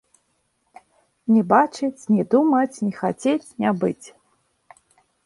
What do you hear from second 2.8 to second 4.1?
не хацець, не быць!